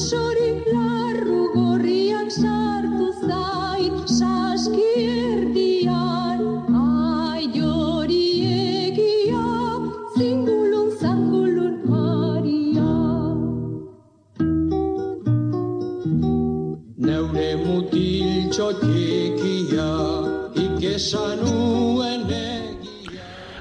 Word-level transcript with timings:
osorik 0.00 0.29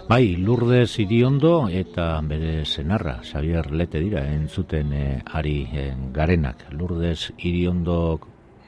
Bai, 0.09 0.37
Lourdes 0.37 0.97
Iriondo 0.97 1.67
eta 1.69 2.19
bere 2.25 2.65
senarra, 2.65 3.19
Xavier 3.21 3.67
Lete 3.69 3.99
dira, 4.01 4.23
entzuten 4.33 4.89
eh, 4.91 5.21
ari 5.37 5.67
eh, 5.69 5.93
garenak. 6.11 6.63
Lourdes 6.71 7.27
Iriondo, 7.37 8.19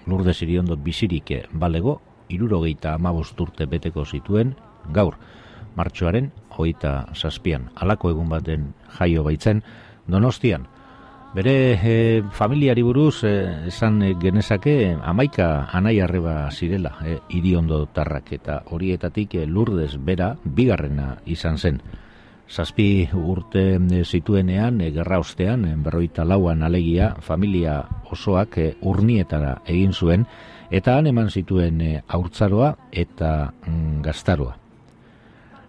Lourdes 0.06 0.44
Iriondo 0.46 0.78
bizirik 0.78 1.32
eh, 1.32 1.40
balego, 1.52 1.96
irurogeita 2.30 2.94
amabost 2.94 3.42
urte 3.42 3.66
beteko 3.66 4.06
zituen, 4.06 4.54
gaur, 4.94 5.18
martxoaren, 5.74 6.30
hogeita 6.52 7.08
zazpian, 7.16 7.72
alako 7.74 8.14
egun 8.14 8.30
baten 8.30 8.76
jaio 9.00 9.26
baitzen, 9.26 9.64
donostian. 10.06 10.70
Bere 11.32 11.80
e, 11.80 12.24
familiari 12.36 12.82
buruz 12.84 13.24
e, 13.24 13.68
esan 13.72 14.02
genezake 14.20 14.98
amaika 15.00 15.70
anai 15.72 16.02
arreba 16.04 16.52
zirela 16.52 16.98
e, 17.08 17.20
iriondo 17.32 17.86
tarrak 17.88 18.34
eta 18.36 18.58
horietatik 18.68 19.38
e, 19.40 19.46
lurdez 19.48 19.96
bera 19.96 20.34
bigarrena 20.44 21.22
izan 21.24 21.58
zen. 21.58 21.80
Zazpi 22.52 23.08
urte 23.16 23.64
e, 23.80 24.04
zituenean, 24.04 24.82
e, 24.84 24.92
gerra 24.92 25.22
ostean, 25.24 25.64
e, 25.70 25.76
berroita 25.80 26.28
lauan 26.28 26.68
alegia, 26.68 27.14
familia 27.24 27.80
osoak 28.12 28.58
e, 28.58 28.74
urnietara 28.82 29.62
egin 29.72 29.96
zuen, 29.96 30.28
eta 30.70 30.98
han 30.98 31.08
eman 31.08 31.32
zituen 31.32 31.80
e, 31.80 31.94
haurtzaroa 32.12 32.76
eta 32.92 33.54
mm, 33.68 34.02
gaztaroa. 34.04 34.61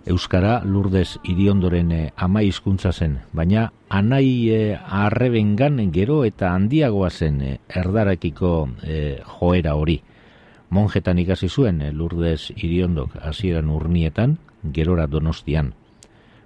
Euskara 0.07 0.63
Lourdes 0.65 1.19
Iriondoren 1.23 1.93
eh, 1.93 2.13
ama 2.17 2.43
hizkuntza 2.43 2.93
zen, 2.93 3.21
baina 3.33 3.69
anai 3.89 4.51
eh, 4.51 4.79
arrebengan 4.79 5.79
gero 5.93 6.25
eta 6.25 6.55
handiagoa 6.57 7.11
zen 7.11 7.41
eh, 7.43 7.59
erdarakiko 7.69 8.69
eh, 8.83 9.21
joera 9.39 9.77
hori. 9.77 10.01
Monjetan 10.71 11.19
ikasi 11.19 11.49
zuen 11.49 11.83
Lourdes 11.97 12.51
Iriondok 12.57 13.19
hasieran 13.21 13.69
urnietan, 13.71 14.39
gerora 14.73 15.07
donostian. 15.07 15.75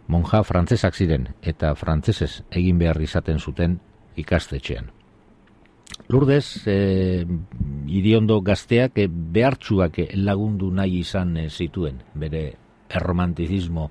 Monja 0.09 0.43
frantzesak 0.43 0.95
ziren 0.95 1.29
eta 1.43 1.75
frantzesez 1.75 2.43
egin 2.51 2.79
behar 2.79 3.01
izaten 3.03 3.41
zuten 3.41 3.81
ikastetxean. 4.17 4.91
Lourdes 6.09 6.63
eh, 6.67 7.27
Iriondo 7.87 8.41
gazteak 8.43 8.99
eh, 9.03 9.09
behartsuak 9.09 9.99
eh, 10.03 10.09
lagundu 10.15 10.71
nahi 10.75 11.01
izan 11.03 11.37
zituen, 11.51 12.03
bere 12.15 12.45
erromantizismo 12.89 13.91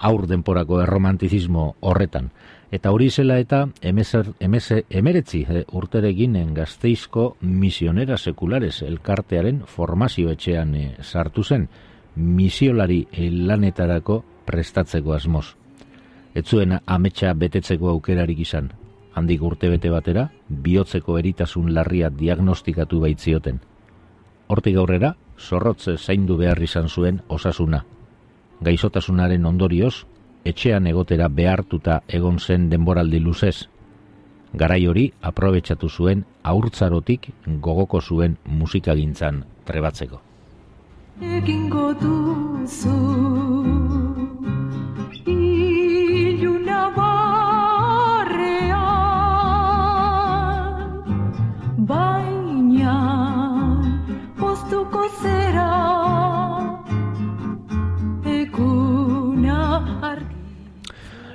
aur 0.00 0.26
denporako 0.26 0.80
erromantizismo 0.82 1.74
horretan. 1.80 2.30
Eta 2.70 2.92
hori 2.94 3.10
zela 3.10 3.38
eta 3.42 3.64
emezer, 3.82 4.32
emeze, 4.40 4.84
emeretzi 4.88 5.44
eh, 5.48 5.64
urteregin 5.76 6.38
gazteizko 6.54 7.36
misionera 7.42 8.16
sekulares 8.16 8.82
elkartearen 8.86 9.64
formazio 9.66 10.30
etxean 10.30 10.74
eh, 10.74 10.90
sartu 11.02 11.44
zen, 11.44 11.68
misiolari 12.16 13.06
lanetarako 13.16 14.22
prestatzeko 14.46 15.12
asmoz. 15.14 15.46
Etzuen 16.34 16.78
ametsa 16.86 17.34
betetzeko 17.34 17.90
aukerarik 17.90 18.38
izan. 18.38 18.70
Handik 19.18 19.42
urte 19.42 19.68
bete 19.68 19.90
batera, 19.90 20.28
bihotzeko 20.48 21.18
eritasun 21.18 21.74
larria 21.74 22.10
diagnostikatu 22.10 23.00
baitzioten. 23.02 23.58
Hortik 24.46 24.76
aurrera, 24.78 25.16
zorrotze 25.40 25.96
zaindu 25.96 26.36
behar 26.36 26.62
izan 26.62 26.88
zuen 26.88 27.20
osasuna. 27.28 27.84
Gaizotasunaren 28.60 29.46
ondorioz, 29.46 30.04
etxean 30.44 30.86
egotera 30.86 31.28
behartuta 31.28 32.00
egon 32.08 32.38
zen 32.38 32.68
denboraldi 32.70 33.20
luzez. 33.20 33.68
Garai 34.52 34.86
hori 34.86 35.12
aprobetsatu 35.22 35.88
zuen 35.88 36.24
aurtzarotik 36.42 37.30
gogoko 37.60 38.00
zuen 38.00 38.36
musikagintzan 38.44 39.44
trebatzeko. 39.64 40.20
egingo 41.20 41.92
duzu 42.00 43.99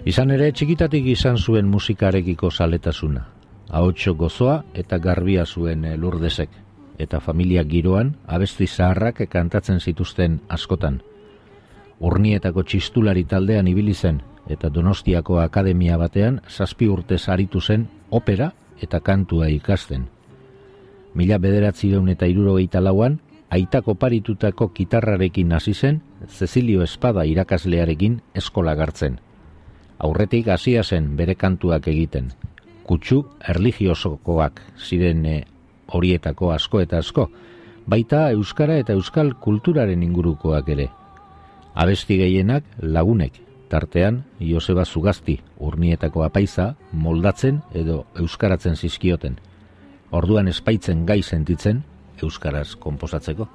Izan 0.06 0.30
ere 0.30 0.52
txikitatik 0.54 1.08
izan 1.10 1.40
zuen 1.42 1.66
musikarekiko 1.66 2.52
zaletasuna. 2.52 3.24
Ahotxo 3.74 4.14
gozoa 4.14 4.60
eta 4.78 5.00
garbia 5.02 5.46
zuen 5.46 5.82
eh, 5.86 5.96
lurdezek. 5.98 6.52
Eta 7.02 7.20
familia 7.20 7.64
giroan 7.66 8.12
abesti 8.28 8.68
zaharrak 8.68 9.24
kantatzen 9.32 9.82
zituzten 9.82 10.38
askotan. 10.48 11.02
Urnietako 12.00 12.64
txistulari 12.64 13.26
taldean 13.26 13.68
ibili 13.68 13.98
zen 13.98 14.22
eta 14.48 14.70
Donostiako 14.70 15.40
akademia 15.42 15.98
batean 15.98 16.40
zazpi 16.48 16.88
urte 16.88 17.18
aritu 17.28 17.62
zen 17.62 17.90
opera 18.12 18.52
eta 18.82 19.00
kantua 19.00 19.50
ikasten. 19.50 20.06
Mila 21.16 21.40
bederatzireun 21.40 22.10
eta 22.10 22.28
irurogeita 22.28 22.80
lauan, 22.80 23.22
aitako 23.50 23.96
paritutako 23.96 24.70
kitarrarekin 24.70 25.54
hasi 25.54 25.74
zen, 25.74 26.04
Cecilio 26.28 26.84
Espada 26.84 27.26
irakaslearekin 27.26 28.22
eskola 28.36 28.76
gartzen. 28.76 29.20
Aurretik 30.00 30.48
hasia 30.52 30.84
zen 30.84 31.16
bere 31.16 31.36
kantuak 31.36 31.88
egiten. 31.88 32.32
Kutsu 32.86 33.24
erligiosokoak 33.50 34.62
ziren 34.78 35.26
eh, 35.26 35.44
horietako 35.88 36.52
asko 36.52 36.82
eta 36.84 37.00
asko, 37.00 37.30
baita 37.88 38.30
euskara 38.36 38.78
eta 38.82 38.94
euskal 38.94 39.34
kulturaren 39.42 40.04
ingurukoak 40.04 40.70
ere. 40.76 40.90
Abesti 41.76 42.18
gehienak 42.18 42.64
lagunek, 42.82 43.42
tartean 43.70 44.24
Joseba 44.40 44.86
Zugazti, 44.86 45.40
urnietako 45.60 46.24
apaiza, 46.24 46.76
moldatzen 46.92 47.62
edo 47.74 48.06
euskaratzen 48.16 48.76
zizkioten. 48.76 49.40
Orduan 50.12 50.48
espaitzen 50.48 51.06
gai 51.06 51.22
sentitzen 51.24 51.84
euskaraz 52.22 52.76
konposatzeko. 52.80 53.48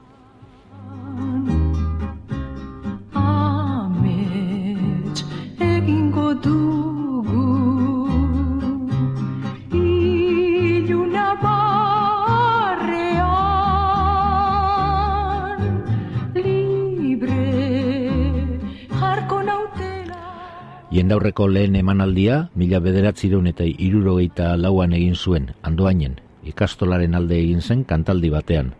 Jendaurreko 20.91 21.47
lehen 21.47 21.77
emanaldia, 21.79 22.49
mila 22.59 22.81
bederatzireun 22.83 23.47
eta 23.47 23.63
irurogeita 23.63 24.57
lauan 24.59 24.91
egin 24.97 25.15
zuen, 25.15 25.53
andoainen, 25.63 26.17
ikastolaren 26.43 27.15
alde 27.15 27.37
egin 27.39 27.63
zen 27.63 27.85
kantaldi 27.87 28.31
batean. 28.33 28.73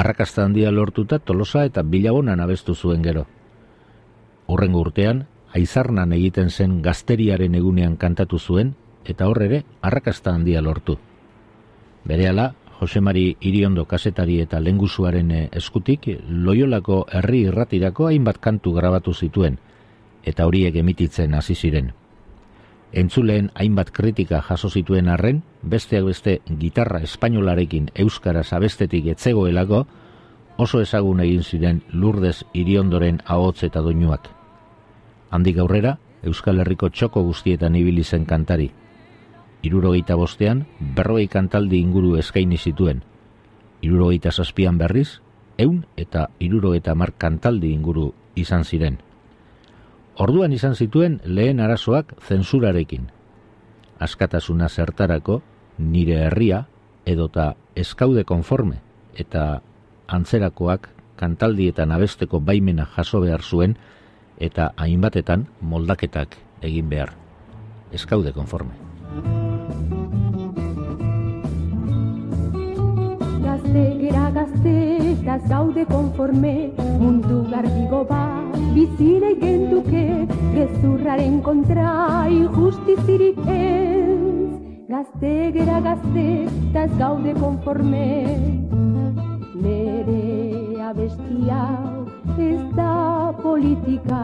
Arrakasta 0.00 0.46
handia 0.46 0.72
lortuta 0.72 1.18
tolosa 1.18 1.66
eta 1.68 1.82
bilabonan 1.84 2.40
abestu 2.40 2.74
zuen 2.74 3.04
gero. 3.04 3.26
Urrengo 4.48 4.80
urtean, 4.86 5.26
aizarnan 5.52 6.16
egiten 6.16 6.48
zen 6.48 6.80
gazteriaren 6.80 7.60
egunean 7.60 8.00
kantatu 8.00 8.38
zuen, 8.38 8.72
eta 9.04 9.28
horrere, 9.28 9.64
arrakasta 9.82 10.32
handia 10.32 10.64
lortu. 10.64 10.96
Berehala, 12.08 12.54
Josemari 12.80 13.36
Iriondo 13.40 13.84
kasetari 13.84 14.40
eta 14.40 14.60
lengusuaren 14.64 15.32
eskutik, 15.52 16.08
loiolako 16.30 17.04
herri 17.12 17.42
irratirako 17.50 18.06
hainbat 18.08 18.38
kantu 18.40 18.72
grabatu 18.72 19.12
zituen, 19.12 19.58
eta 20.24 20.46
horiek 20.46 20.76
emititzen 20.76 21.34
hasi 21.34 21.54
ziren. 21.54 21.92
Entzuleen 22.92 23.50
hainbat 23.54 23.90
kritika 23.92 24.40
jaso 24.40 24.70
zituen 24.70 25.08
arren, 25.08 25.42
besteak 25.62 26.04
beste 26.04 26.40
gitarra 26.60 27.02
espainolarekin 27.04 27.90
euskara 27.94 28.42
zabestetik 28.44 29.06
etzegoelako, 29.12 29.86
oso 30.56 30.80
ezagun 30.80 31.20
egin 31.20 31.42
ziren 31.42 31.82
lurdez 31.92 32.44
iriondoren 32.54 33.20
ahotz 33.26 33.62
eta 33.64 33.80
doinuak. 33.84 34.28
Handik 35.30 35.58
aurrera, 35.58 35.98
Euskal 36.22 36.58
Herriko 36.58 36.88
txoko 36.90 37.22
guztietan 37.22 37.76
ibili 37.78 38.02
zen 38.02 38.24
kantari. 38.26 38.72
Irurogeita 39.62 40.16
bostean, 40.18 40.64
berrogei 40.80 41.28
kantaldi 41.30 41.78
inguru 41.78 42.16
eskaini 42.18 42.58
zituen. 42.58 43.02
Irurogeita 43.82 44.32
zazpian 44.32 44.78
berriz, 44.78 45.20
eun 45.58 45.84
eta 45.96 46.28
irurogeita 46.40 46.94
mar 46.94 47.12
kantaldi 47.18 47.70
inguru 47.74 48.12
izan 48.34 48.64
ziren. 48.64 48.98
Orduan 50.18 50.50
izan 50.52 50.74
zituen 50.74 51.20
lehen 51.24 51.60
arazoak 51.62 52.16
zensurarekin. 52.26 53.04
Askatasuna 54.02 54.66
zertarako 54.68 55.40
nire 55.78 56.16
herria 56.26 56.64
edota 57.06 57.52
eskaude 57.78 58.24
konforme 58.26 58.80
eta 59.14 59.60
antzerakoak 60.08 60.90
kantaldietan 61.18 61.94
abesteko 61.94 62.40
baimena 62.40 62.86
jaso 62.96 63.22
behar 63.22 63.42
zuen 63.42 63.78
eta 64.38 64.72
hainbatetan 64.76 65.46
moldaketak 65.60 66.34
egin 66.62 66.90
behar. 66.90 67.14
Eskaude 67.94 68.34
konforme. 68.34 68.74
Gaude 75.48 75.84
konforme, 75.86 76.72
mundu 77.00 77.44
garbigo 77.50 78.02
bat 78.08 78.56
bizirei 78.74 79.34
genduke 79.40 80.04
gezurraren 80.54 81.40
kontra 81.42 82.26
injustizirik 82.28 83.38
ez. 83.46 84.18
Gazte 84.88 85.32
gera 85.56 85.80
gazte 85.84 86.26
eta 86.46 86.84
ez 86.84 86.94
gaude 86.98 87.34
konforme. 87.40 88.06
Nere 89.62 90.22
abestia 90.90 91.62
ez 92.38 92.62
da 92.76 93.34
politika 93.42 94.22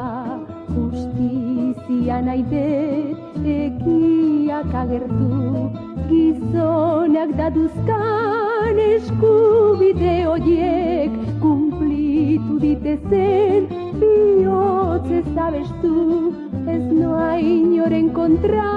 justizia 0.70 2.22
nahi 2.28 2.46
dut 2.55 3.50
ekiak 3.58 4.75
agertu 4.84 5.69
gizonak 6.08 7.37
daduzkan 7.43 8.44
eskubide 8.72 10.14
horiek 10.26 11.12
kumplitu 11.40 12.58
ditezen 12.58 13.69
bihotz 14.00 15.11
ez 15.11 15.37
abestu, 15.46 16.32
ez 16.66 16.84
noa 16.93 17.37
inoren 17.38 18.08
kontra, 18.16 18.70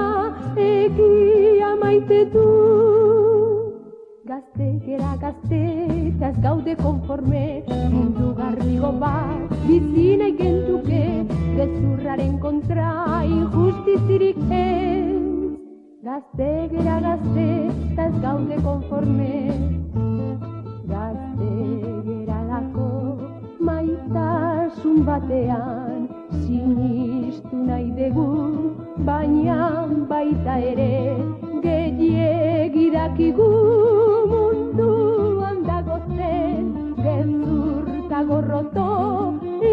egia 0.55 1.75
maite 1.81 2.25
du. 2.33 2.47
Gazte, 4.27 4.67
gera 4.85 5.13
gazte, 5.21 5.61
ez 6.29 6.35
gaude 6.43 6.75
konforme, 6.81 7.63
mundu 7.93 8.33
garrigo 8.35 8.91
bat, 8.99 9.55
bizina 9.65 10.27
ikentuke, 10.33 11.03
gezurraren 11.55 12.37
kontra, 12.43 12.91
injustizirik 13.23 14.43
ez. 14.51 15.15
Gazte, 16.03 16.51
gera 16.75 16.99
gazte, 17.07 17.49
ez 18.05 18.13
gaude 18.21 18.61
konforme, 18.63 19.76
gazte, 20.89 21.53
gera 22.07 22.39
lako, 22.49 22.89
maitasun 23.67 25.03
batean 25.07 26.07
sinistu 26.43 27.57
nahi 27.69 27.89
dugu 27.97 28.27
baina 29.09 29.57
baita 30.11 30.55
ere 30.71 30.93
gehiegi 31.65 32.85
dakigu. 32.95 33.49
Munduan 34.31 35.63
dago 35.69 35.97
zen 36.15 36.71
gezurta 37.03 38.23
gorroto 38.31 38.89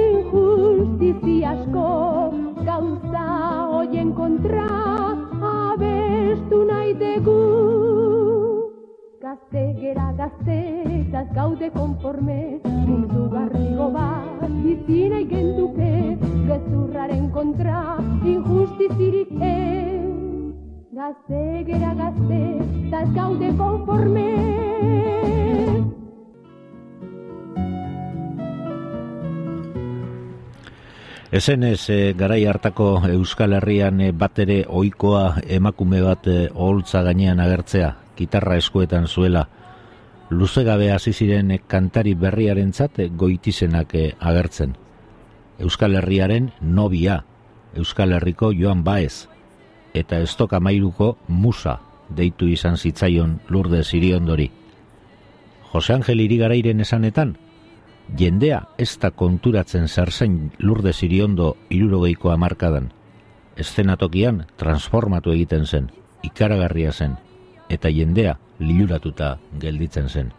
injustizi 0.00 1.36
asko 1.52 1.88
gauza 2.70 3.26
hoien 3.72 4.12
kontra 4.20 4.68
abestu 5.54 6.64
nahi 6.72 6.94
dugu. 7.04 7.40
Gazte 9.24 9.62
gera 9.80 10.08
gazte 10.18 10.63
gaude 11.32 11.70
konforme 11.70 12.60
mundu 12.64 13.28
garrigo 13.30 13.90
bat 13.94 14.50
bizina 14.64 15.20
ikenduke 15.24 15.90
gezurraren 16.48 17.30
kontra 17.30 17.96
injustizirik 18.24 19.32
ez. 19.40 20.02
Gazte 20.94 21.42
gera 21.66 21.94
gazte 21.98 22.40
ez 23.00 23.08
gaude 23.14 23.50
konforme. 23.58 24.28
Ezen 31.34 31.64
ez 31.66 31.90
e, 31.90 32.12
garai 32.14 32.44
hartako 32.46 33.00
Euskal 33.10 33.56
Herrian 33.56 33.98
e, 34.00 34.12
bat 34.14 34.38
ere 34.38 34.60
oikoa 34.68 35.40
emakume 35.50 35.98
bat 36.04 36.28
e, 36.30 36.36
oholtza 36.54 37.02
gainean 37.02 37.42
agertzea, 37.42 37.88
gitarra 38.14 38.54
eskuetan 38.60 39.08
zuela, 39.08 39.48
luze 40.30 40.64
gabe 40.64 40.90
hasi 40.92 41.12
ziren 41.12 41.52
kantari 41.66 42.14
berriarentzat 42.14 43.00
goitizenak 43.16 43.94
eh, 43.94 44.14
agertzen. 44.20 44.76
Euskal 45.58 45.94
Herriaren 45.94 46.50
nobia, 46.60 47.24
Euskal 47.74 48.12
Herriko 48.12 48.52
Joan 48.52 48.82
Baez, 48.84 49.28
eta 49.94 50.18
Estok 50.18 50.52
Amairuko 50.52 51.16
Musa 51.28 51.80
deitu 52.08 52.48
izan 52.50 52.76
zitzaion 52.76 53.40
lurde 53.48 53.82
ziriondori. 53.84 54.50
Jose 55.72 55.94
Angel 55.94 56.20
Irigarairen 56.20 56.80
esanetan, 56.80 57.36
jendea 58.18 58.60
ez 58.78 58.92
da 59.00 59.10
konturatzen 59.10 59.88
zerzen 59.88 60.52
lurde 60.58 60.92
ziriondo 60.92 61.56
irurogeiko 61.70 62.30
amarkadan. 62.30 62.92
Eszenatokian 63.56 64.44
transformatu 64.56 65.32
egiten 65.32 65.66
zen, 65.66 65.90
ikaragarria 66.22 66.92
zen, 66.92 67.16
eta 67.74 67.90
jendea 67.90 68.38
liluratuta 68.58 69.36
gelditzen 69.60 70.08
zen. 70.08 70.32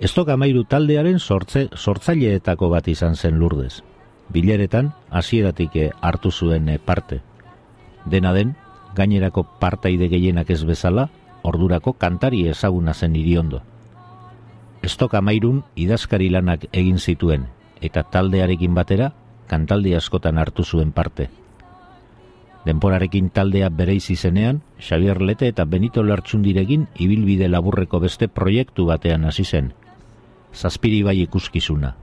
Estok 0.00 0.30
amairu 0.32 0.64
taldearen 0.64 1.18
sortze, 1.18 1.66
sortzaileetako 1.76 2.70
bat 2.72 2.88
izan 2.88 3.16
zen 3.16 3.36
lurdez. 3.38 3.82
Bileretan, 4.32 4.94
hasieratik 5.10 5.76
hartu 6.00 6.30
zuen 6.30 6.70
parte. 6.84 7.20
Dena 8.06 8.32
den, 8.32 8.54
gainerako 8.96 9.44
partaide 9.60 10.08
gehienak 10.08 10.50
ez 10.50 10.62
bezala, 10.64 11.10
ordurako 11.42 11.92
kantari 11.92 12.46
ezaguna 12.48 12.94
zen 12.94 13.16
iriondo. 13.16 13.60
Estok 14.82 15.14
amairun 15.14 15.62
idazkari 15.76 16.30
lanak 16.30 16.64
egin 16.72 16.98
zituen, 16.98 17.46
eta 17.80 18.02
taldearekin 18.02 18.74
batera, 18.74 19.12
kantaldi 19.48 19.94
askotan 19.94 20.38
hartu 20.38 20.64
zuen 20.64 20.92
parte. 20.92 21.28
Denporarekin 22.64 23.30
taldea 23.30 23.70
bereiz 23.72 24.10
izenean, 24.10 24.60
Xavier 24.78 25.22
Lete 25.22 25.48
eta 25.48 25.64
Benito 25.64 26.02
Lertxundirekin 26.04 26.88
ibilbide 26.98 27.48
laburreko 27.48 28.00
beste 28.00 28.28
proiektu 28.28 28.84
batean 28.86 29.24
hasi 29.24 29.44
zen. 29.44 29.72
Zazpiri 30.52 31.02
bai 31.02 31.20
ikuskizuna. 31.22 31.94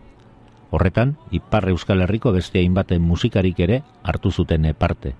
Horretan, 0.71 1.15
Ipar 1.31 1.69
Euskal 1.69 2.01
Herriko 2.01 2.33
beste 2.33 2.59
hainbaten 2.59 3.01
musikarik 3.01 3.59
ere 3.59 3.83
hartu 4.03 4.31
zuten 4.31 4.65
parte. 4.77 5.13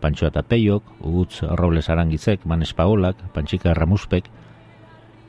Pantxoa 0.00 0.28
eta 0.28 0.42
Peiok, 0.42 0.84
Ugutz 1.00 1.42
Robles 1.42 1.90
Arangizek, 1.90 2.46
Manes 2.46 2.72
Paolak, 2.72 3.16
Pantxika 3.32 3.70
Erramuspek, 3.70 4.30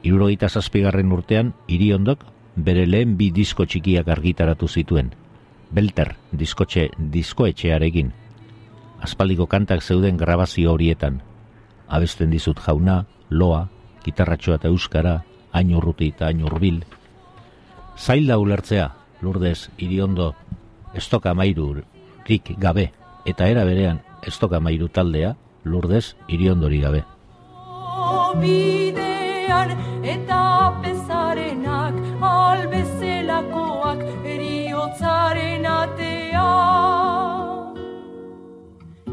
Irurogeita 0.04 0.50
zazpigarren 0.50 1.12
urtean, 1.12 1.54
iriondok, 1.68 2.22
bere 2.56 2.86
lehen 2.86 3.16
bi 3.18 3.32
disko 3.34 3.66
txikiak 3.66 4.08
argitaratu 4.08 4.68
zituen. 4.68 5.10
Belter, 5.72 6.14
diskotxe, 6.32 6.92
diskoetxearekin, 6.98 8.12
aspaldiko 9.06 9.46
kantak 9.46 9.84
zeuden 9.84 10.18
grabazio 10.18 10.74
horietan. 10.74 11.22
Abesten 11.88 12.32
dizut 12.34 12.60
jauna, 12.66 13.04
loa, 13.30 13.68
gitarratxoa 14.06 14.58
eta 14.60 14.72
euskara, 14.74 15.16
hain 15.54 15.74
urruti 15.78 16.10
eta 16.14 16.30
hain 16.30 16.44
urbil. 16.46 16.82
Zail 17.98 18.28
da 18.28 18.38
ulertzea, 18.42 18.90
lurdez, 19.22 19.70
iriondo, 19.78 20.34
estoka 20.98 21.34
mairu, 21.38 21.70
rik 22.28 22.56
gabe, 22.58 22.90
eta 23.26 23.48
era 23.52 23.64
berean, 23.68 24.02
estoka 24.26 24.60
mairu 24.60 24.90
taldea, 24.90 25.36
lurdez, 25.64 26.16
iriondori 26.28 26.82
gabe. 26.82 27.04
Bidean 28.42 29.78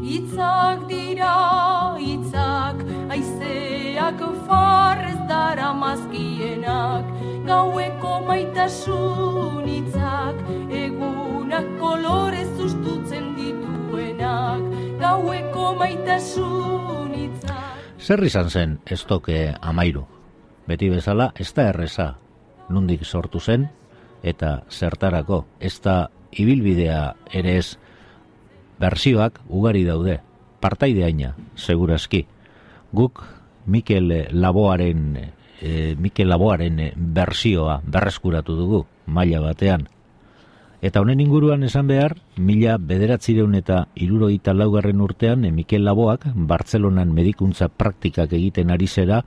Itzak 0.03 0.81
dira, 0.89 1.95
itzak, 1.95 2.81
aizeak 3.15 4.19
farrez 4.43 5.19
dara 5.29 5.69
mazkienak, 5.71 7.07
gaueko 7.47 8.11
maitasun 8.27 9.63
itzak, 9.63 10.41
egunak 10.67 11.69
kolorez 11.79 12.51
ustutzen 12.59 13.31
dituenak, 13.37 14.65
gaueko 14.99 15.71
maitasun 15.79 17.15
itzak. 17.15 17.79
Zer 18.03 18.25
izan 18.27 18.51
zen 18.51 18.75
estoke 18.83 19.53
amairu? 19.61 20.03
Beti 20.67 20.91
bezala, 20.91 21.31
ez 21.39 21.53
da 21.55 21.69
erreza, 21.71 22.09
nundik 22.67 23.07
sortu 23.07 23.39
zen, 23.39 23.69
eta 24.21 24.65
zertarako, 24.67 25.45
ez 25.63 25.79
da 25.79 26.09
ibilbidea 26.35 27.13
ere 27.31 27.57
ez, 27.61 27.77
bersioak 28.79 29.39
ugari 29.47 29.83
daude, 29.83 30.19
partaideaina, 30.59 31.35
segurazki. 31.55 32.25
Guk 32.93 33.23
Mikel 33.65 34.27
Laboaren, 34.31 35.33
e, 35.61 35.95
Mikel 35.97 36.29
Laboaren 36.29 36.91
bersioa 36.95 37.81
berreskuratu 37.85 38.55
dugu, 38.55 38.85
maila 39.05 39.41
batean, 39.41 39.87
Eta 40.83 40.99
honen 40.99 41.21
inguruan 41.23 41.61
esan 41.63 41.87
behar, 41.87 42.17
mila 42.35 42.73
bederatzireun 42.75 43.53
eta 43.55 43.85
iruroita 43.95 44.51
laugarren 44.51 44.99
urtean, 44.99 45.45
Mikel 45.55 45.85
Laboak, 45.87 46.25
Bartzelonan 46.35 47.13
medikuntza 47.15 47.69
praktikak 47.71 48.33
egiten 48.35 48.73
ari 48.73 48.89
zera, 48.91 49.21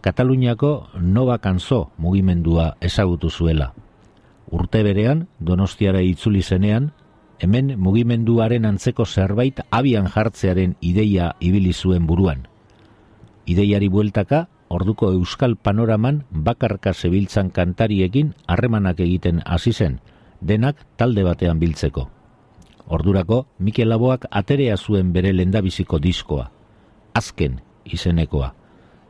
Kataluniako 0.00 0.70
Nova 1.02 1.40
Kanzo 1.42 1.90
mugimendua 1.98 2.76
ezagutu 2.78 3.32
zuela. 3.34 3.72
Urte 4.46 4.84
berean, 4.86 5.26
Donostiara 5.42 6.04
itzuli 6.06 6.44
zenean, 6.46 6.92
hemen 7.40 7.74
mugimenduaren 7.78 8.64
antzeko 8.64 9.04
zerbait 9.06 9.60
abian 9.70 10.08
jartzearen 10.08 10.76
ideia 10.80 11.34
ibili 11.40 11.72
zuen 11.72 12.06
buruan. 12.06 12.48
Ideiari 13.46 13.88
bueltaka, 13.88 14.48
orduko 14.68 15.12
euskal 15.12 15.56
panoraman 15.56 16.24
bakarka 16.30 16.92
zebiltzan 16.94 17.50
kantariekin 17.50 18.34
harremanak 18.46 19.00
egiten 19.00 19.42
hasi 19.44 19.72
zen, 19.72 20.00
denak 20.40 20.82
talde 20.96 21.22
batean 21.22 21.60
biltzeko. 21.60 22.08
Ordurako, 22.86 23.46
Mikel 23.58 23.88
Laboak 23.90 24.26
aterea 24.30 24.76
zuen 24.76 25.12
bere 25.12 25.32
lendabiziko 25.32 25.98
diskoa, 25.98 26.50
azken 27.14 27.60
izenekoa. 27.84 28.54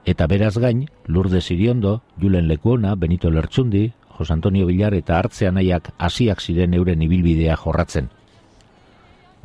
Eta 0.06 0.26
beraz 0.30 0.56
gain, 0.59 0.87
Lurde 1.06 1.40
Siriondo, 1.40 2.02
Julen 2.21 2.49
Lekuona, 2.49 2.95
Benito 2.95 3.30
Lertsundi, 3.30 3.92
Jos 4.16 4.30
Antonio 4.30 4.66
Villar 4.66 4.95
eta 4.95 5.18
hartzean 5.18 5.59
nahiak 5.59 5.90
hasiak 5.99 6.40
ziren 6.40 6.75
euren 6.75 7.02
ibilbidea 7.02 7.56
jorratzen. 7.56 8.09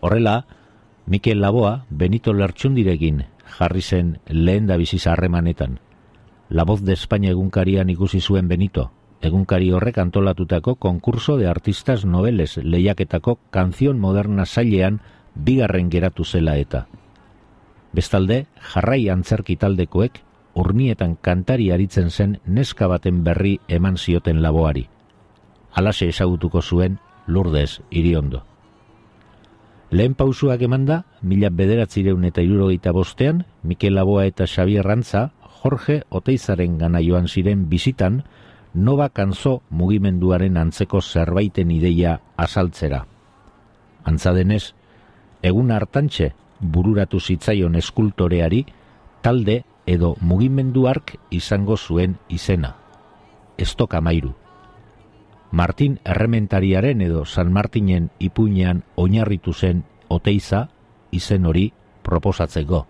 Horrela, 0.01 0.47
Mikel 1.05 1.41
Laboa 1.41 1.85
Benito 1.89 2.33
Lertsundirekin 2.33 3.25
jarri 3.57 3.81
zen 3.81 4.19
lehen 4.27 4.67
da 4.67 4.77
harremanetan. 5.05 5.79
La 6.49 6.63
voz 6.63 6.81
de 6.83 6.93
España 6.93 7.29
egunkarian 7.29 7.89
ikusi 7.89 8.19
zuen 8.19 8.47
Benito, 8.47 8.91
egunkari 9.21 9.71
horrek 9.71 9.99
antolatutako 9.99 10.75
konkurso 10.75 11.37
de 11.37 11.47
artistas 11.47 12.05
noveles 12.05 12.57
lehiaketako 12.57 13.37
kanzion 13.51 13.99
moderna 13.99 14.45
zailean 14.45 15.01
bigarren 15.35 15.89
geratu 15.91 16.25
zela 16.25 16.57
eta. 16.57 16.87
Bestalde, 17.93 18.47
jarrai 18.73 19.09
antzerki 19.09 19.55
taldekoek 19.55 20.21
urnietan 20.55 21.15
kantari 21.15 21.71
aritzen 21.71 22.09
zen 22.09 22.39
neska 22.45 22.87
baten 22.87 23.23
berri 23.23 23.59
eman 23.67 23.97
zioten 23.97 24.41
laboari. 24.41 24.87
Alase 25.73 26.09
ezagutuko 26.09 26.61
zuen 26.61 26.97
lurdez 27.27 27.81
iriondo. 27.91 28.50
Lehen 29.91 30.13
pausuak 30.15 30.61
emanda, 30.63 31.03
mila 31.21 31.49
bederatzireun 31.51 32.23
eta 32.23 32.39
irurogeita 32.39 32.93
bostean, 32.95 33.43
Mikel 33.61 33.97
Laboa 33.99 34.23
eta 34.25 34.47
Xavier 34.47 34.85
Rantza, 34.87 35.31
Jorge 35.61 36.03
Oteizaren 36.09 36.77
gana 36.79 37.01
joan 37.03 37.27
ziren 37.27 37.67
bizitan, 37.69 38.23
Nova 38.73 39.09
Kanzo 39.09 39.61
mugimenduaren 39.69 40.55
antzeko 40.55 41.01
zerbaiten 41.01 41.73
ideia 41.75 42.21
azaltzera. 42.37 43.03
Antzadenez, 44.07 44.71
egun 45.43 45.75
hartantxe 45.75 46.31
bururatu 46.61 47.19
zitzaion 47.19 47.75
eskultoreari 47.75 48.63
talde 49.21 49.65
edo 49.85 50.15
mugimenduark 50.21 51.17
izango 51.29 51.75
zuen 51.75 52.15
izena. 52.29 52.77
Estok 53.57 53.99
amairu. 53.99 54.31
Martin 55.51 55.99
Errementariaren 56.05 57.01
edo 57.01 57.25
San 57.25 57.51
Martinen 57.51 58.09
ipuinean 58.19 58.83
oinarritu 58.95 59.53
zen 59.53 59.83
oteiza 60.07 60.67
izen 61.11 61.45
hori 61.45 61.71
proposatzeko. 62.03 62.85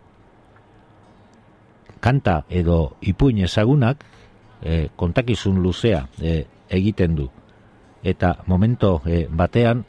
Kanta 2.02 2.44
edo 2.50 2.98
ipuin 3.02 3.44
ezagunak 3.46 4.06
e, 4.62 4.90
kontakizun 4.96 5.62
luzea 5.62 6.08
e, 6.22 6.46
egiten 6.70 7.16
du. 7.16 7.30
Eta 8.04 8.36
momento 8.48 9.02
e, 9.06 9.28
batean 9.30 9.84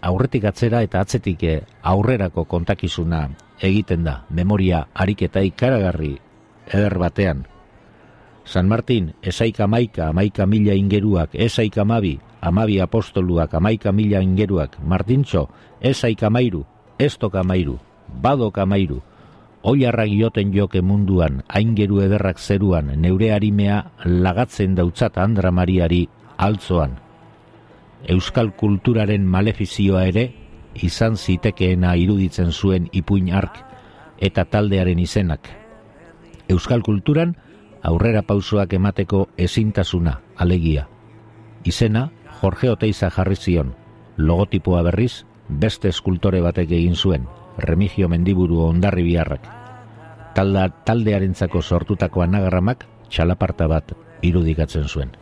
aurretik 0.00 0.46
atzera 0.50 0.82
eta 0.82 1.02
atzetik 1.02 1.42
e, 1.42 1.60
aurrerako 1.82 2.44
kontakizuna 2.50 3.28
egiten 3.60 4.04
da. 4.04 4.22
Memoria 4.30 4.86
ariketa 4.94 5.42
ikaragarri 5.46 6.16
eder 6.66 6.98
batean. 6.98 7.46
San 8.44 8.68
Martin, 8.68 9.14
esaik 9.22 9.60
amaika, 9.60 10.08
amaika 10.08 10.46
mila 10.46 10.74
ingeruak, 10.74 11.30
esaik 11.34 11.78
amabi, 11.78 12.18
amabi 12.40 12.80
apostoluak, 12.80 13.54
amaika 13.54 13.92
mila 13.92 14.20
ingeruak, 14.20 14.78
Martintxo, 14.82 15.48
esaik 15.80 16.22
amairu, 16.22 16.64
estok 16.98 17.36
amairu, 17.36 17.78
badok 18.20 18.58
amairu, 18.58 19.02
Oiarra 19.62 20.08
gioten 20.10 20.50
joke 20.50 20.80
munduan, 20.82 21.44
aingeru 21.46 22.00
ederrak 22.02 22.40
zeruan, 22.42 22.88
neure 22.98 23.28
harimea 23.30 23.92
lagatzen 24.02 24.74
dautzat 24.74 25.20
Andra 25.22 25.52
Mariari 25.54 26.08
altzoan. 26.36 26.96
Euskal 28.10 28.50
kulturaren 28.58 29.22
malefizioa 29.22 30.02
ere, 30.10 30.24
izan 30.74 31.14
zitekeena 31.14 31.94
iruditzen 31.94 32.50
zuen 32.50 32.88
ipuin 32.90 33.30
ark 33.30 33.60
eta 34.18 34.48
taldearen 34.50 34.98
izenak. 34.98 35.46
Euskal 36.50 36.82
kulturan 36.82 37.36
aurrera 37.82 38.22
pausoak 38.22 38.72
emateko 38.78 39.28
ezintasuna, 39.36 40.20
alegia. 40.36 40.86
Izena, 41.64 42.10
Jorge 42.40 42.70
Oteiza 42.70 43.10
jarri 43.10 43.36
zion, 43.36 43.74
logotipoa 44.16 44.82
berriz, 44.82 45.24
beste 45.48 45.88
eskultore 45.88 46.40
batek 46.40 46.70
egin 46.78 46.96
zuen, 46.96 47.26
remigio 47.58 48.08
mendiburu 48.08 48.62
ondarri 48.68 49.04
biharrak. 49.06 49.48
Talda, 50.34 50.68
taldearentzako 50.86 51.62
sortutako 51.62 52.22
anagarramak 52.24 52.86
txalaparta 53.10 53.68
bat 53.68 53.92
irudikatzen 54.22 54.88
zuen. 54.88 55.12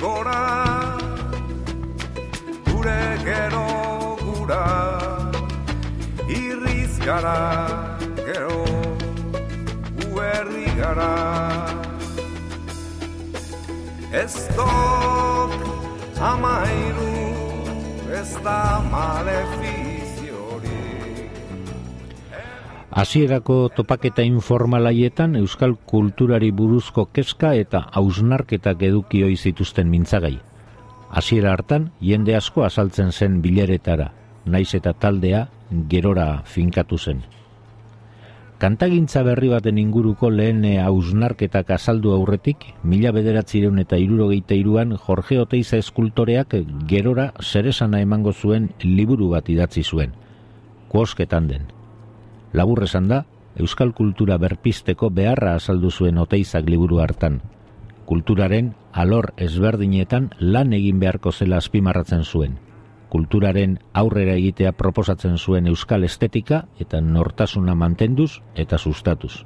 Gora 0.00 0.42
gure 2.70 3.02
gero 3.24 3.66
gura 4.24 4.64
irriz 6.28 6.98
gara 7.04 7.40
gero 8.16 8.64
uerri 10.12 10.68
gara. 10.80 11.12
Ez 14.22 14.34
dok 14.56 15.52
amairu 16.30 17.12
ez 18.20 18.32
da 18.44 18.60
malefi 18.92 19.79
Hasierako 22.90 23.68
topaketa 23.70 24.24
informalaietan 24.26 25.36
euskal 25.38 25.76
kulturari 25.86 26.50
buruzko 26.50 27.04
kezka 27.14 27.52
eta 27.54 27.84
hausnarketak 27.94 28.82
edukioi 28.82 29.36
zituzten 29.36 29.86
mintzagai. 29.92 30.40
Hasiera 31.10 31.52
hartan 31.52 31.92
jende 32.02 32.34
asko 32.34 32.64
azaltzen 32.66 33.12
zen 33.12 33.38
bileretara, 33.42 34.10
naiz 34.44 34.74
eta 34.74 34.92
taldea 34.92 35.46
gerora 35.88 36.42
finkatu 36.44 36.98
zen. 36.98 37.22
Kantagintza 38.58 39.22
berri 39.22 39.48
baten 39.48 39.78
inguruko 39.78 40.28
lehen 40.28 40.66
hausnarketak 40.82 41.70
azaldu 41.70 42.10
aurretik, 42.12 42.74
mila 42.82 43.14
bederatzireun 43.14 43.78
eta 43.78 43.96
irurogeita 43.96 44.58
iruan 44.58 44.96
Jorge 44.98 45.38
Oteiza 45.40 45.78
eskultoreak 45.78 46.58
gerora 46.90 47.32
zeresana 47.40 48.02
emango 48.02 48.32
zuen 48.32 48.72
liburu 48.82 49.30
bat 49.30 49.48
idatzi 49.48 49.86
zuen. 49.86 50.12
Kuosketan 50.90 51.46
den. 51.48 51.79
Labur 52.52 52.82
esan 52.82 53.08
da, 53.08 53.24
euskal 53.56 53.92
kultura 53.94 54.38
berpisteko 54.38 55.10
beharra 55.10 55.54
azaldu 55.54 55.90
zuen 55.90 56.18
oteizak 56.18 56.68
liburu 56.68 56.98
hartan. 57.00 57.40
Kulturaren 58.06 58.74
alor 58.92 59.32
ezberdinetan 59.36 60.30
lan 60.40 60.72
egin 60.72 60.98
beharko 60.98 61.32
zela 61.32 61.56
azpimarratzen 61.56 62.24
zuen. 62.24 62.58
kulturaren 63.10 63.78
aurrera 63.92 64.36
egitea 64.38 64.72
proposatzen 64.78 65.36
zuen 65.36 65.66
euskal 65.66 66.06
estetika 66.06 66.62
eta 66.80 67.00
nortasuna 67.02 67.74
mantenduz 67.74 68.38
eta 68.54 68.78
sustatuz. 68.78 69.42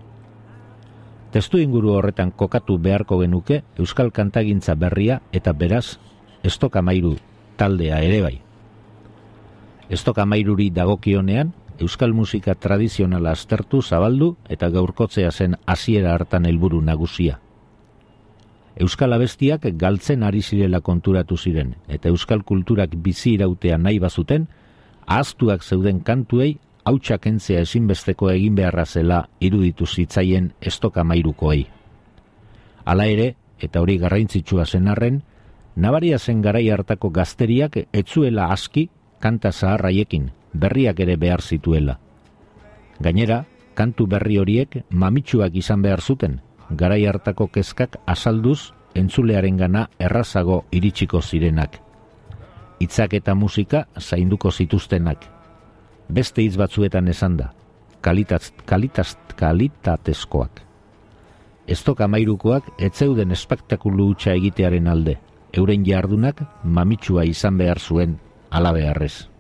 Testu 1.33 1.59
inguru 1.59 1.95
horretan 1.97 2.31
kokatu 2.31 2.77
beharko 2.79 3.19
genuke 3.25 3.63
euskal 3.81 4.13
kantagintza 4.13 4.77
berria 4.79 5.23
eta 5.33 5.53
beraz 5.53 5.97
estok 6.45 6.77
amairu 6.77 7.17
taldea 7.57 8.03
ere 8.05 8.21
bai. 8.23 8.37
Estok 9.89 10.21
amairuri 10.23 10.71
dagokionean 10.71 11.53
euskal 11.81 12.13
musika 12.15 12.55
tradizionala 12.55 13.33
aztertu 13.33 13.83
zabaldu 13.83 14.37
eta 14.49 14.71
gaurkotzea 14.71 15.31
zen 15.31 15.57
hasiera 15.67 16.15
hartan 16.15 16.47
helburu 16.47 16.81
nagusia. 16.81 17.41
Euskal 18.77 19.13
abestiak 19.15 19.69
galtzen 19.79 20.23
ari 20.23 20.43
zirela 20.43 20.81
konturatu 20.81 21.37
ziren, 21.37 21.77
eta 21.89 22.09
euskal 22.09 22.43
kulturak 22.43 22.97
bizi 22.97 23.35
irautea 23.35 23.79
nahi 23.79 24.01
bazuten, 24.03 24.49
ahaztuak 25.07 25.63
zeuden 25.63 26.01
kantuei 26.01 26.59
hautsak 26.85 27.27
entzea 27.27 27.63
ezinbesteko 27.65 28.31
egin 28.31 28.55
beharra 28.59 28.85
zela 28.85 29.29
iruditu 29.41 29.87
zitzaien 29.87 30.53
estoka 30.61 31.05
mairukoei. 31.05 31.67
Hala 32.85 33.07
ere, 33.07 33.35
eta 33.59 33.81
hori 33.81 33.97
garraintzitsua 33.99 34.67
zen 34.67 34.89
arren, 34.89 35.23
nabaria 35.77 36.19
zen 36.19 36.43
garai 36.43 36.69
hartako 36.71 37.11
gazteriak 37.11 37.79
etzuela 37.93 38.51
aski 38.53 38.89
kanta 39.21 39.53
zaharraiekin, 39.53 40.31
berriak 40.55 41.01
ere 41.01 41.17
behar 41.17 41.43
zituela. 41.43 41.99
Gainera, 43.01 43.45
kantu 43.75 44.07
berri 44.07 44.39
horiek 44.39 44.79
mamitsuak 44.91 45.55
izan 45.59 45.83
behar 45.83 46.01
zuten, 46.01 46.41
garai 46.71 47.05
hartako 47.07 47.49
kezkak 47.53 47.99
azalduz 48.07 48.73
entzulearen 48.95 49.59
gana 49.59 49.89
errazago 49.99 50.65
iritsiko 50.73 51.21
zirenak. 51.21 51.81
Itzak 52.81 53.15
eta 53.15 53.35
musika 53.35 53.87
zainduko 53.99 54.51
zituztenak. 54.51 55.27
Beste 56.09 56.43
hitz 56.43 56.57
batzuetan 56.61 57.09
esan 57.09 57.37
da, 57.37 57.51
kalitaz, 58.01 58.53
kalitaz, 58.67 59.17
kalitatezkoak. 59.37 60.63
Estok 61.67 62.03
amairukoak 62.05 62.75
etzeuden 62.79 63.33
espektakulu 63.33 64.11
hutsa 64.13 64.35
egitearen 64.37 64.87
alde, 64.87 65.17
euren 65.57 65.87
jardunak 65.87 66.43
mamitsua 66.63 67.25
izan 67.25 67.57
behar 67.59 67.81
zuen 67.81 68.19
alabearrez. 68.51 69.34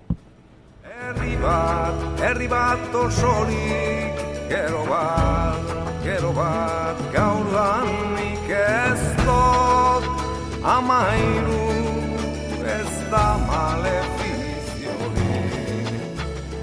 Herri 1.04 1.36
bat, 1.36 1.96
herri 2.22 2.48
bat 2.48 2.94
osorik, 2.96 4.20
gero 4.48 4.84
bat, 4.88 5.66
gero 6.04 6.32
bat 6.32 6.96
gaur 7.12 7.44
danik 7.52 8.48
ez 8.48 9.02
dut. 9.20 10.04
Amairu 10.64 11.68
ez 12.76 12.94
da 13.12 13.26
malefiziorik 13.50 15.12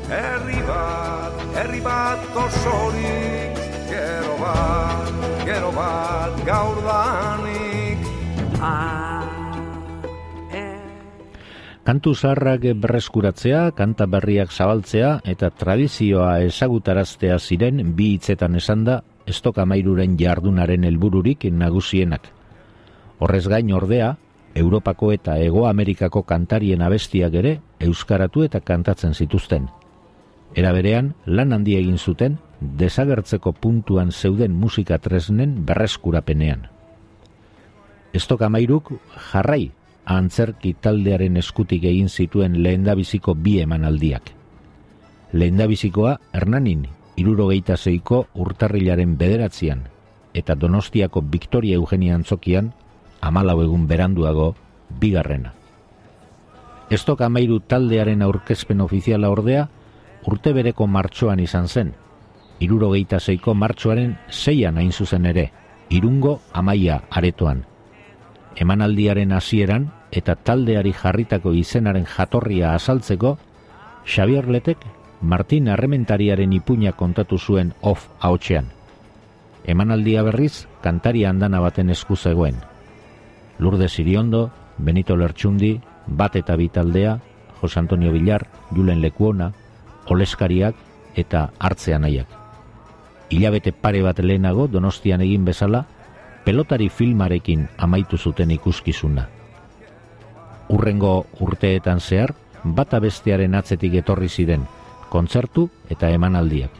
herri 0.10 0.62
bat, 0.72 1.34
herri 1.60 1.82
bat 1.86 2.22
osorik 2.48 3.54
gero 3.94 4.36
bat, 4.42 5.14
gero 5.46 5.72
bat 5.78 6.34
gaur 6.50 6.78
danik 6.90 8.00
Kantu 11.82 12.14
zaharrak 12.14 12.68
berreskuratzea, 12.78 13.72
kanta 13.74 14.06
berriak 14.06 14.52
zabaltzea 14.54 15.16
eta 15.26 15.50
tradizioa 15.50 16.36
ezagutaraztea 16.46 17.40
ziren 17.40 17.82
bi 17.98 18.12
hitzetan 18.14 18.60
esan 18.60 18.84
da 18.86 19.00
estok 19.26 19.58
amairuren 19.64 20.14
jardunaren 20.20 20.86
helbururik 20.86 21.48
nagusienak. 21.50 22.30
Horrez 23.18 23.48
gain 23.48 23.74
ordea, 23.74 24.12
Europako 24.54 25.12
eta 25.16 25.40
Ego 25.40 25.66
Amerikako 25.66 26.22
kantarien 26.22 26.82
abestiak 26.86 27.34
ere 27.42 27.56
euskaratu 27.80 28.44
eta 28.46 28.62
kantatzen 28.62 29.18
zituzten. 29.18 29.70
Era 30.54 30.74
berean, 30.76 31.16
lan 31.26 31.54
handi 31.54 31.80
egin 31.80 31.98
zuten 31.98 32.38
desagertzeko 32.62 33.54
puntuan 33.54 34.12
zeuden 34.12 34.54
musika 34.54 35.00
tresnen 35.00 35.64
berreskurapenean. 35.66 36.68
Estok 38.14 38.42
amairuk 38.46 38.92
jarrai 39.32 39.72
antzerki 40.06 40.74
taldearen 40.82 41.38
eskutik 41.38 41.84
egin 41.84 42.10
zituen 42.10 42.62
lehendabiziko 42.64 43.36
bi 43.36 43.60
emanaldiak. 43.62 44.32
Lehendabizikoa 45.34 46.18
Hernanin 46.34 46.88
irurogeita 47.18 47.78
zeiko 47.78 48.26
urtarrilaren 48.36 49.18
bederatzean 49.18 49.86
eta 50.34 50.56
Donostiako 50.56 51.24
Victoria 51.32 51.76
Eugenia 51.76 52.16
Antzokian 52.16 52.74
amalau 53.22 53.62
egun 53.64 53.88
beranduago 53.88 54.56
bigarrena. 55.00 55.54
Estok 56.92 57.22
amairu 57.22 57.60
taldearen 57.60 58.22
aurkezpen 58.22 58.82
ofiziala 58.82 59.30
ordea 59.32 59.68
urte 60.28 60.54
bereko 60.54 60.88
martxoan 60.88 61.40
izan 61.40 61.68
zen, 61.68 61.94
irurogeita 62.60 63.20
zeiko 63.20 63.54
martxoaren 63.54 64.18
zeian 64.30 64.78
hain 64.78 64.92
zuzen 64.92 65.26
ere, 65.26 65.52
irungo 65.90 66.40
amaia 66.54 67.02
aretoan. 67.10 67.71
Emanaldiaren 68.56 69.32
hasieran 69.32 69.92
eta 70.12 70.36
taldeari 70.36 70.94
jarritako 70.94 71.54
izenaren 71.54 72.06
jatorria 72.06 72.74
azaltzeko, 72.76 73.38
Xavier 74.06 74.48
Letek 74.50 74.78
Martin 75.22 75.70
Arrementariaren 75.70 76.54
ipuña 76.54 76.92
kontatu 76.98 77.38
zuen 77.38 77.74
off 77.82 78.08
haotxean. 78.20 78.72
Emanaldia 79.64 80.24
berriz, 80.26 80.68
kantaria 80.82 81.30
andana 81.30 81.60
baten 81.62 81.90
esku 81.94 82.16
zegoen. 82.16 82.56
Lurde 83.60 83.88
Siriondo, 83.88 84.50
Benito 84.78 85.16
Lertxundi, 85.16 85.80
Bat 86.08 86.36
eta 86.36 86.56
Bitaldea, 86.56 87.20
Jose 87.62 87.80
Antonio 87.80 88.12
Villar, 88.12 88.48
Julen 88.76 89.02
Lekuona, 89.02 89.52
Oleskariak 90.10 90.76
eta 91.16 91.52
Artzean 91.60 92.04
aiak. 92.04 92.28
Ilabete 93.30 93.72
pare 93.72 94.02
bat 94.02 94.18
lehenago 94.20 94.68
donostian 94.68 95.22
egin 95.22 95.46
bezala, 95.46 95.86
pelotari 96.46 96.90
filmarekin 96.90 97.70
amaitu 97.78 98.18
zuten 98.18 98.52
ikuskizuna. 98.52 99.28
Urrengo 100.70 101.26
urteetan 101.40 102.00
zehar, 102.00 102.34
bata 102.64 103.00
bestearen 103.00 103.56
atzetik 103.56 103.94
etorri 104.02 104.30
ziren, 104.30 104.68
kontzertu 105.10 105.70
eta 105.90 106.10
emanaldiak. 106.10 106.72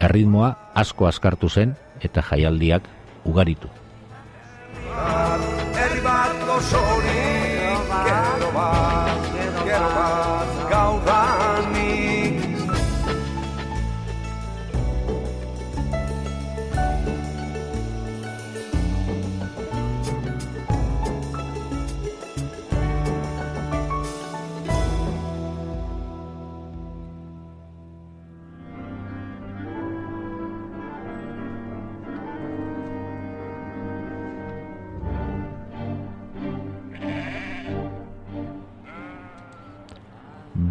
Erritmoa 0.00 0.54
asko 0.74 1.06
askartu 1.06 1.48
zen 1.48 1.76
eta 2.00 2.22
jaialdiak 2.30 2.88
ugaritu. 3.24 3.70
Herri 5.78 6.00
bat 6.04 6.42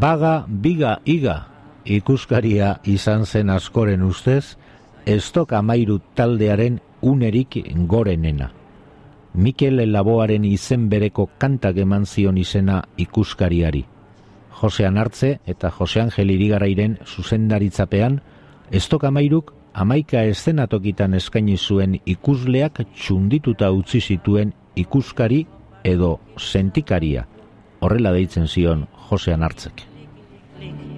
Baga, 0.02 0.46
biga, 0.48 0.96
iga, 1.06 1.36
ikuskaria 1.86 2.72
izan 2.90 3.28
zen 3.30 3.52
askoren 3.54 4.02
ustez, 4.02 4.56
estok 5.06 5.52
amairu 5.54 6.00
taldearen 6.18 6.80
unerik 7.06 7.60
gorenena. 7.92 8.48
Mikel 9.36 9.84
Laboaren 9.92 10.48
izen 10.50 10.88
bereko 10.90 11.28
kantak 11.38 11.78
eman 11.84 12.08
zion 12.10 12.40
izena 12.42 12.80
ikuskariari. 12.98 13.84
Josean 14.62 14.98
Artze 14.98 15.36
eta 15.46 15.70
Jose 15.70 16.02
Angel 16.02 16.34
Irigarairen 16.34 16.98
zuzendaritzapean, 17.06 18.18
estok 18.72 19.06
amairuk 19.12 19.54
amaika 19.74 20.24
eszenatokitan 20.24 21.14
eskaini 21.14 21.60
zuen 21.60 22.00
ikusleak 22.06 22.82
txundituta 22.96 23.70
utzi 23.70 24.02
zituen 24.02 24.56
ikuskari 24.76 25.46
edo 25.84 26.18
sentikaria. 26.40 27.28
Horrela 27.82 28.18
deitzen 28.18 28.50
zion 28.50 28.88
Josean 29.12 29.44
Artzek. 29.44 29.91
public. 30.62 30.91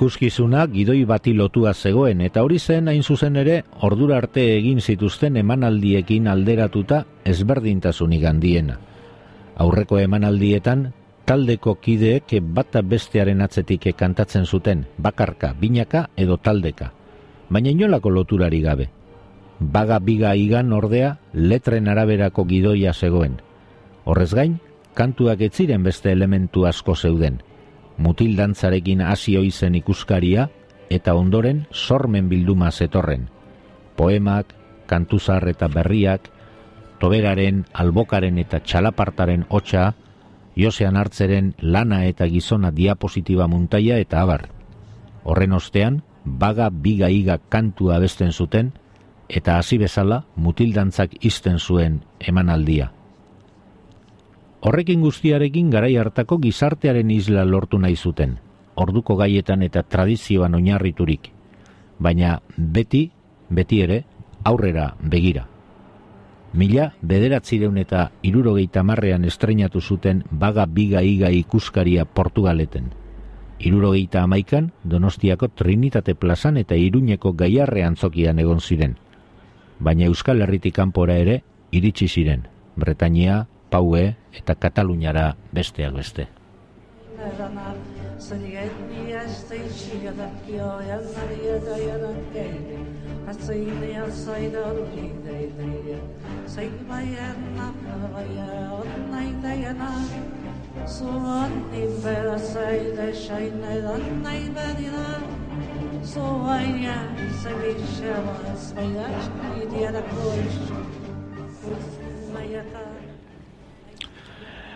Ikuskizuna 0.00 0.62
gidoi 0.72 1.02
bati 1.04 1.34
lotua 1.36 1.74
zegoen 1.76 2.22
eta 2.24 2.40
hori 2.40 2.56
zen 2.58 2.86
hain 2.88 3.02
zuzen 3.04 3.34
ere 3.36 3.56
ordura 3.84 4.16
arte 4.16 4.40
egin 4.54 4.78
zituzten 4.80 5.34
emanaldiekin 5.36 6.30
alderatuta 6.32 7.02
ezberdintasunik 7.28 8.24
handiena. 8.24 8.78
Aurreko 9.60 9.98
emanaldietan 10.00 10.86
taldeko 11.28 11.74
kideek 11.84 12.32
bata 12.40 12.80
bestearen 12.80 13.44
atzetik 13.44 13.90
kantatzen 13.92 14.46
zuten, 14.46 14.86
bakarka, 14.96 15.52
binaka 15.60 16.06
edo 16.16 16.38
taldeka. 16.38 16.94
Baina 17.50 17.68
inolako 17.68 18.08
loturari 18.08 18.62
gabe. 18.64 18.88
Baga 19.60 19.98
biga 19.98 20.32
igan 20.34 20.72
ordea 20.72 21.18
letren 21.34 21.92
araberako 21.92 22.46
gidoia 22.48 22.94
zegoen. 22.94 23.36
Horrez 24.06 24.32
gain, 24.32 24.56
kantuak 24.94 25.42
ez 25.42 25.52
ziren 25.52 25.84
beste 25.84 26.10
elementu 26.10 26.64
asko 26.64 26.96
zeuden. 26.96 27.42
Mutil 27.96 28.36
dantzarekin 28.36 29.00
hasi 29.02 29.36
zen 29.50 29.74
ikuskaria 29.74 30.48
eta 30.90 31.14
ondoren 31.14 31.66
sormen 31.72 32.28
bilduma 32.28 32.70
zetorren. 32.70 33.28
Poemak, 33.96 34.54
kantuzar 34.86 35.46
eta 35.48 35.68
berriak, 35.68 36.30
toberaren, 36.98 37.64
albokaren 37.72 38.38
eta 38.38 38.60
txalapartaren 38.60 39.46
hotxa, 39.48 39.94
Josean 40.56 40.96
hartzeren 40.96 41.54
lana 41.60 42.04
eta 42.04 42.26
gizona 42.26 42.70
diapositiba 42.74 43.46
muntaia 43.46 43.98
eta 43.98 44.20
abar. 44.20 44.48
Horren 45.22 45.52
ostean, 45.52 46.02
baga 46.24 46.68
biga 46.70 47.08
iga 47.08 47.38
kantua 47.48 47.96
abesten 47.96 48.32
zuten, 48.32 48.72
eta 49.28 49.58
hasi 49.58 49.78
bezala 49.78 50.24
mutildantzak 50.36 51.14
izten 51.24 51.58
zuen 51.58 52.02
emanaldia. 52.18 52.90
Horrekin 54.60 55.00
guztiarekin 55.00 55.70
garai 55.72 55.94
hartako 55.96 56.36
gizartearen 56.38 57.10
isla 57.10 57.46
lortu 57.48 57.78
nahi 57.80 57.96
zuten, 57.96 58.34
orduko 58.76 59.14
gaietan 59.16 59.62
eta 59.64 59.82
tradizioan 59.82 60.54
oinarriturik, 60.58 61.30
baina 61.98 62.40
beti, 62.56 63.06
beti 63.48 63.80
ere, 63.80 64.04
aurrera 64.44 64.90
begira. 65.00 65.46
Mila 66.52 66.90
bederatzireun 67.00 67.78
eta 67.78 68.10
irurogeita 68.26 68.82
marrean 68.82 69.24
estrenatu 69.24 69.80
zuten 69.80 70.24
baga 70.30 70.66
biga 70.66 71.00
iga 71.02 71.30
ikuskaria 71.30 72.04
Portugaleten. 72.04 72.90
Irurogeita 73.60 74.24
amaikan, 74.24 74.72
Donostiako 74.84 75.48
Trinitate 75.48 76.14
plazan 76.14 76.56
eta 76.56 76.74
Iruñeko 76.74 77.32
gaiarrean 77.32 77.96
zokian 77.96 78.38
egon 78.38 78.60
ziren. 78.60 78.96
Baina 79.78 80.04
Euskal 80.04 80.42
Herritik 80.42 80.74
kanpora 80.74 81.16
ere, 81.16 81.42
iritsi 81.70 82.08
ziren. 82.08 82.48
Bretania, 82.76 83.46
Paue 83.70 84.02
eta 84.34 84.54
Kataluniara 84.58 85.30
besteak 85.54 85.94
beste. 85.94 86.26
Så 106.04 106.20
var 106.20 106.60
jeg 106.60 107.30
så 107.42 107.50
visste 107.56 108.06
jeg 108.06 108.22
var 108.26 108.56
spillert 108.58 109.30
i 109.56 109.66
det 109.70 109.94
der 109.94 110.02
kors. 110.10 110.56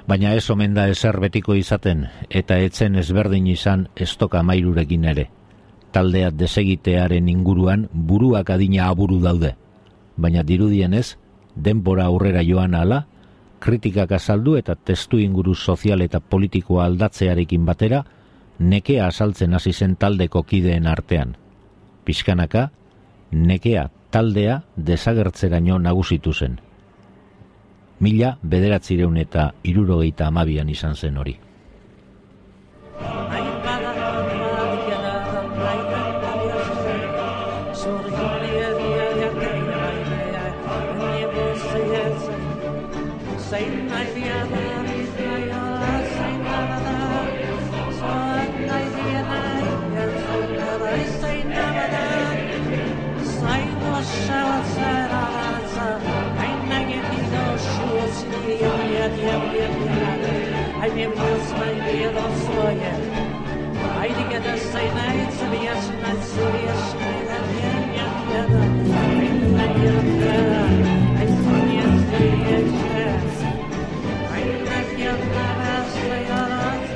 Baina 0.07 0.35
ez 0.35 0.49
omen 0.51 0.75
da 0.75 0.89
ezer 0.93 1.17
betiko 1.21 1.55
izaten 1.57 2.05
eta 2.29 2.59
etzen 2.61 2.97
ezberdin 3.01 3.47
izan 3.49 3.89
estoka 3.97 4.43
mailurekin 4.43 5.05
ere. 5.13 5.29
Taldea 5.93 6.31
desegitearen 6.31 7.29
inguruan 7.29 7.89
buruak 7.93 8.51
adina 8.51 8.89
aburu 8.89 9.21
daude. 9.23 9.55
Baina 10.17 10.43
dirudienez, 10.43 11.17
denbora 11.55 12.07
aurrera 12.11 12.43
joan 12.45 12.75
ala, 12.75 13.05
kritikak 13.61 14.13
azaldu 14.13 14.57
eta 14.57 14.75
testu 14.75 15.19
inguru 15.19 15.55
sozial 15.55 16.03
eta 16.03 16.21
politikoa 16.21 16.85
aldatzearekin 16.85 17.65
batera, 17.65 18.05
nekea 18.59 19.07
asaltzen 19.07 19.55
hasi 19.55 19.73
zen 19.73 19.97
taldeko 19.97 20.43
kideen 20.43 20.87
artean. 20.87 21.37
Piskanaka, 22.05 22.69
nekea 23.31 23.89
taldea 24.11 24.61
desagertzeraino 24.77 25.79
nagusitu 25.79 26.33
zen 26.33 26.61
mila 28.01 28.37
bederatzireun 28.43 29.17
eta 29.17 29.51
irurogeita 29.65 30.27
amabian 30.27 30.69
izan 30.69 30.97
zen 30.97 31.17
hori. 31.17 31.39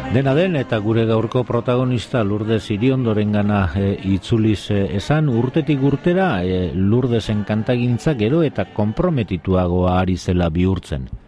Dena 0.08 0.32
den 0.34 0.56
eta 0.56 0.78
gure 0.80 1.04
gaurko 1.06 1.44
protagonista 1.44 2.24
Lourdes 2.24 2.70
Iriondoren 2.72 3.32
gana 3.36 3.60
e, 3.76 3.92
itzuliz 4.16 4.70
e, 4.72 4.80
esan 4.96 5.28
urtetik 5.28 5.84
urtera 5.84 6.30
e, 6.42 6.72
Lourdesen 6.74 7.44
kantagintza 7.44 8.16
gero 8.16 8.42
eta 8.42 8.70
komprometituagoa 8.72 9.98
ari 10.00 10.16
zela 10.16 10.48
bihurtzen. 10.48 11.27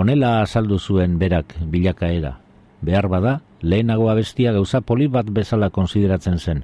Honela 0.00 0.40
azaldu 0.40 0.78
zuen 0.78 1.18
berak 1.20 1.50
bilakaera. 1.68 2.38
Behar 2.80 3.08
bada, 3.12 3.32
lehenago 3.60 4.06
abestia 4.08 4.54
gauza 4.56 4.80
poli 4.80 5.10
bat 5.12 5.28
bezala 5.28 5.68
konsideratzen 5.68 6.38
zen. 6.38 6.62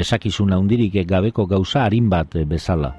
Esakizuna 0.00 0.56
hundirik 0.56 0.96
gabeko 1.10 1.44
gauza 1.46 1.84
harin 1.84 2.08
bat 2.08 2.32
bezala. 2.48 2.94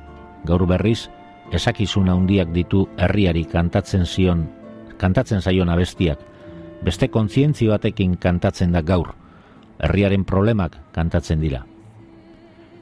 Gaur 0.45 0.67
berriz, 0.69 1.09
esakizuna 1.51 2.13
hundiak 2.13 2.53
ditu 2.53 2.86
herriari 3.01 3.47
kantatzen 3.49 4.05
zion, 4.05 4.45
kantatzen 5.01 5.41
zaion 5.41 5.73
abestiak. 5.73 6.21
Beste 6.86 7.09
kontzientzio 7.09 7.73
batekin 7.73 8.13
kantatzen 8.13 8.77
da 8.77 8.86
gaur. 8.86 9.15
Herriaren 9.79 10.23
problemak 10.23 10.77
kantatzen 10.93 11.41
dira. 11.41 11.65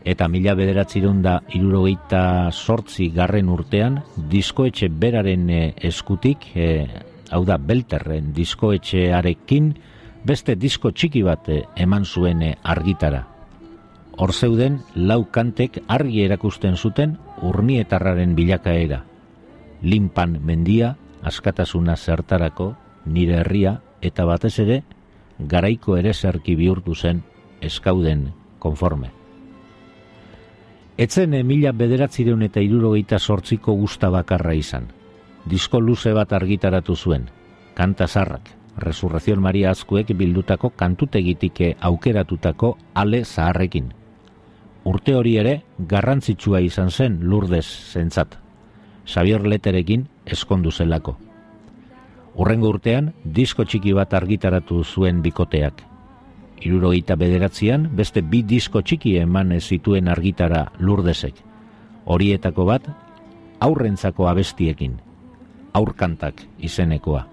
Eta 0.04 0.28
mila 0.28 0.56
bederatzirun 0.58 1.22
da 1.22 1.36
irurogeita 1.54 2.50
sortzi 2.52 3.12
garren 3.14 3.50
urtean, 3.54 4.00
diskoetxe 4.32 4.90
beraren 4.90 5.50
eh, 5.50 5.74
eskutik, 5.78 6.48
e, 6.56 6.88
hau 7.30 7.44
da 7.46 7.60
belterren 7.62 8.32
diskoetxearekin, 8.34 9.76
beste 10.26 10.56
disko 10.58 10.92
txiki 10.92 11.22
bat 11.26 11.50
eh, 11.54 11.62
eman 11.78 12.06
zuen 12.06 12.42
argitara. 12.64 13.28
Hor 14.18 14.34
zeuden 14.34 14.82
lau 14.96 15.24
kantek 15.32 15.80
argi 15.88 16.26
erakusten 16.26 16.76
zuten 16.78 17.16
urnietarraren 17.46 18.36
bilakaera. 18.36 19.04
Limpan 19.82 20.40
mendia, 20.46 20.96
askatasuna 21.22 21.96
zertarako, 21.96 22.74
nire 23.06 23.40
herria 23.42 23.78
eta 24.02 24.26
batez 24.26 24.58
ere 24.66 24.82
garaiko 25.40 25.98
ere 25.98 26.14
zerki 26.14 26.58
bihurtu 26.58 26.96
zen 26.96 27.24
eskauden 27.62 28.32
konforme. 28.60 29.21
Etzen 30.98 31.36
mila 31.48 31.72
bederatzireun 31.72 32.42
eta 32.44 32.60
irurogeita 32.60 33.20
sortziko 33.20 33.74
guzta 33.74 34.10
bakarra 34.10 34.54
izan. 34.54 34.90
Disko 35.46 35.80
luze 35.80 36.12
bat 36.14 36.34
argitaratu 36.34 36.96
zuen, 36.96 37.30
kanta 37.74 38.08
zarrak, 38.08 38.50
Resurrezion 38.78 39.42
Maria 39.42 39.72
azkuek 39.72 40.14
bildutako 40.18 40.72
kantutegitike 40.76 41.76
aukeratutako 41.80 42.78
ale 42.94 43.24
zaharrekin. 43.26 43.92
Urte 44.84 45.16
hori 45.16 45.36
ere 45.38 45.62
garrantzitsua 45.78 46.62
izan 46.66 46.90
zen 46.90 47.20
lurdez 47.22 47.66
zentzat. 47.66 48.38
Xavier 49.06 49.46
Leterekin 49.46 50.08
eskondu 50.26 50.72
zelako. 50.72 51.18
Urrengo 52.36 52.70
urtean, 52.70 53.12
disko 53.24 53.66
txiki 53.66 53.94
bat 53.94 54.14
argitaratu 54.14 54.84
zuen 54.84 55.22
bikoteak. 55.22 55.91
Irurogeita 56.62 57.16
bederatzean, 57.18 57.90
beste 57.98 58.22
bi 58.22 58.44
disko 58.46 58.82
txiki 58.82 59.18
eman 59.18 59.54
zituen 59.60 60.08
argitara 60.08 60.68
lurdezek. 60.80 61.36
Horietako 62.06 62.66
bat, 62.66 62.88
aurrentzako 63.60 64.28
abestiekin. 64.30 64.98
Aurkantak 65.74 66.42
izenekoa 66.60 67.28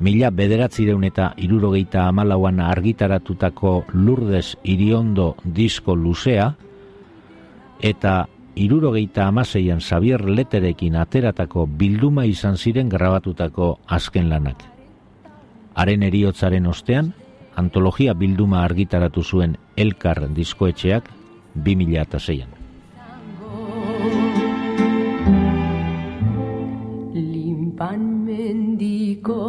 mila 0.00 0.30
bederatzireun 0.30 1.04
eta 1.08 1.30
irurogeita 1.40 2.06
amalauan 2.08 2.60
argitaratutako 2.60 3.84
Lourdes 3.94 4.56
Iriondo 4.64 5.34
disko 5.44 5.96
luzea, 5.96 6.52
eta 7.80 8.26
irurogeita 8.56 9.26
amaseian 9.28 9.80
Xavier 9.80 10.24
Leterekin 10.28 10.96
ateratako 10.96 11.66
bilduma 11.66 12.24
izan 12.26 12.56
ziren 12.56 12.88
grabatutako 12.88 13.78
azken 13.86 14.28
lanak. 14.28 14.62
Haren 15.76 16.02
eriotzaren 16.02 16.66
ostean, 16.66 17.12
antologia 17.56 18.14
bilduma 18.14 18.62
argitaratu 18.64 19.24
zuen 19.24 19.56
Elkar 19.76 20.22
diskoetxeak 20.36 21.10
2006an. 21.56 22.52
Limpan 27.16 28.08
mendiko 28.28 29.42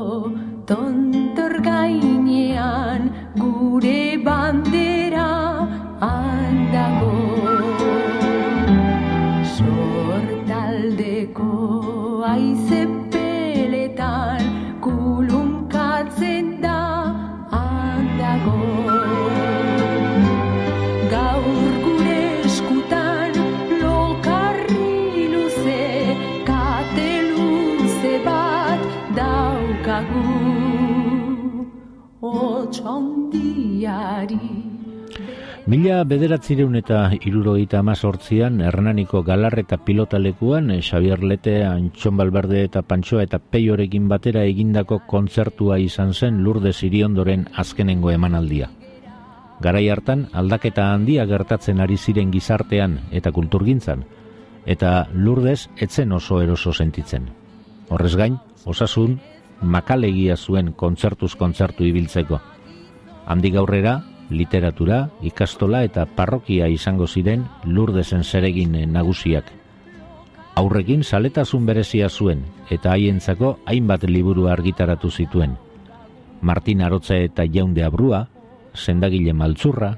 tontor 0.66 1.60
gainean 1.64 3.10
gure 3.40 4.18
bandera 4.24 4.97
Mila 35.88 36.04
bederatzireun 36.04 36.74
eta 36.76 36.98
irurogeita 37.16 37.78
amazortzian 37.80 38.58
Hernaniko 38.60 39.22
galar 39.24 39.54
eta 39.62 39.78
pilotalekuan 39.88 40.74
eh, 40.74 40.82
Xavier 40.84 41.22
Lete, 41.24 41.62
Antxon 41.64 42.18
Balberde 42.20 42.66
eta 42.66 42.82
Pantxoa 42.84 43.22
eta 43.24 43.40
Peiorekin 43.40 44.10
batera 44.12 44.42
egindako 44.44 44.98
kontzertua 45.08 45.78
izan 45.80 46.12
zen 46.12 46.42
Lourdes 46.44 46.82
Iriondoren 46.84 47.46
azkenengo 47.56 48.12
emanaldia. 48.12 48.68
Garai 49.64 49.86
hartan 49.88 50.26
aldaketa 50.34 50.90
handia 50.92 51.24
gertatzen 51.32 51.80
ari 51.80 51.96
ziren 51.96 52.36
gizartean 52.36 53.00
eta 53.22 53.32
kulturgintzan, 53.32 54.04
eta 54.66 54.92
Lourdes 55.14 55.70
etzen 55.78 56.12
oso 56.12 56.42
eroso 56.42 56.74
sentitzen. 56.74 57.32
Horrez 57.88 58.18
gain, 58.20 58.36
osasun, 58.66 59.22
makalegia 59.62 60.36
zuen 60.36 60.74
kontzertuz 60.74 61.38
kontzertu 61.40 61.88
ibiltzeko. 61.88 62.44
Handik 63.26 63.56
aurrera, 63.56 64.02
literatura, 64.30 65.10
ikastola 65.22 65.84
eta 65.84 66.06
parrokia 66.06 66.68
izango 66.68 67.08
ziren 67.08 67.46
Lourdesen 67.66 68.24
zeregin 68.24 68.76
nagusiak. 68.92 69.52
Aurrekin 70.58 71.04
saletasun 71.04 71.66
berezia 71.66 72.10
zuen 72.10 72.44
eta 72.74 72.92
haientzako 72.92 73.60
hainbat 73.66 74.04
liburu 74.10 74.48
argitaratu 74.48 75.12
zituen. 75.12 75.56
Martin 76.42 76.82
Arotza 76.82 77.18
eta 77.18 77.46
Jaunde 77.46 77.84
Abrua, 77.84 78.28
Sendagile 78.74 79.34
Maltzurra, 79.34 79.98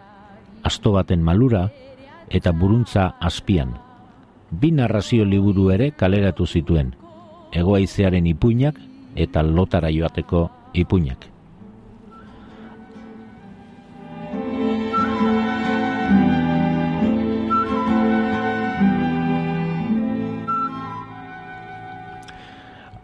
Asto 0.64 0.92
baten 0.92 1.24
malura 1.24 1.70
eta 2.30 2.52
Buruntza 2.52 3.16
azpian. 3.20 3.78
Bi 4.52 4.72
narrazio 4.76 5.26
liburu 5.26 5.70
ere 5.72 5.92
kaleratu 5.92 6.46
zituen. 6.46 6.94
Egoaizearen 7.56 8.28
ipuinak 8.28 8.76
eta 9.16 9.44
lotara 9.44 9.90
joateko 9.90 10.50
ipuinak. 10.74 11.39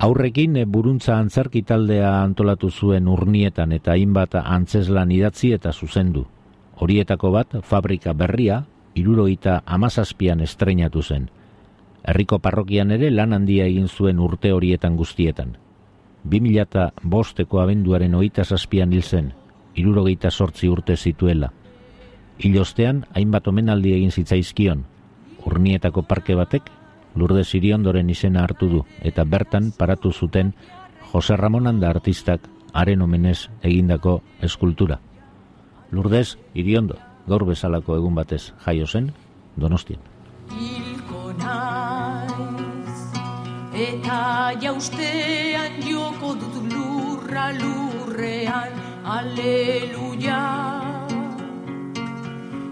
Aurrekin 0.06 0.58
eh, 0.62 0.68
buruntza 0.70 1.16
antzerki 1.18 1.64
taldea 1.66 2.10
antolatu 2.22 2.70
zuen 2.70 3.08
urnietan 3.10 3.72
eta 3.74 3.96
hainbat 3.96 4.36
antzeslan 4.38 5.10
idatzi 5.12 5.50
eta 5.56 5.72
zuzendu. 5.74 6.28
Horietako 6.78 7.32
bat, 7.34 7.56
fabrika 7.66 8.14
berria, 8.14 8.60
iruroita 8.94 9.64
amazazpian 9.66 10.44
estreinatu 10.46 11.02
zen. 11.02 11.26
Herriko 12.06 12.38
parrokian 12.38 12.94
ere 12.94 13.10
lan 13.10 13.34
handia 13.34 13.66
egin 13.66 13.88
zuen 13.88 14.22
urte 14.22 14.54
horietan 14.54 14.96
guztietan. 15.00 15.58
2000 16.36 16.86
bosteko 17.02 17.64
abenduaren 17.64 18.14
oita 18.14 18.46
zazpian 18.46 18.94
hil 18.94 19.02
zen, 19.02 19.34
irurogeita 19.74 20.30
sortzi 20.30 20.70
urte 20.70 20.98
zituela. 20.98 21.50
Hilostean, 22.38 23.06
hainbat 23.16 23.48
omenaldi 23.48 23.98
egin 23.98 24.12
zitzaizkion, 24.12 24.86
urnietako 25.50 26.06
parke 26.06 26.38
batek 26.38 26.70
Lourdes 27.16 27.54
Iriondoren 27.56 28.10
izena 28.10 28.44
hartu 28.44 28.70
du 28.70 28.82
eta 29.02 29.24
bertan 29.24 29.72
paratu 29.78 30.12
zuten 30.12 30.54
Jose 31.12 31.36
Ramon 31.38 31.68
Anda 31.68 31.90
artistak 31.90 32.50
haren 32.74 33.02
omenez 33.02 33.48
egindako 33.64 34.22
eskultura. 34.42 35.00
Lourdes 35.92 36.38
Iriondo, 36.54 36.98
gaur 37.28 37.46
bezalako 37.48 37.96
egun 37.96 38.16
batez 38.16 38.52
jaio 38.66 38.88
zen, 38.88 39.14
Donostian. 39.56 40.02
Naiz 40.52 40.96
Eta 43.76 44.54
jaustean 44.64 45.82
joko 45.84 46.32
dut 46.40 46.56
lurra 46.72 47.50
lurrean 47.58 48.78
Aleluia 49.18 50.40